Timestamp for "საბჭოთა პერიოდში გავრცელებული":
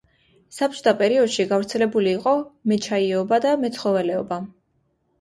0.55-2.15